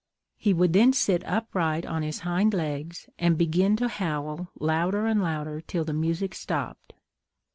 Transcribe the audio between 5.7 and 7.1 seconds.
the music stopped.